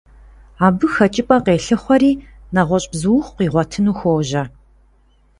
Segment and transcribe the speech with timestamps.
[0.65, 2.11] Абы хэкӀыпӀэ къелъыхъуэри
[2.53, 4.43] нэгъуэщӀ бзуухъу къигъуэтыну хуожьэ.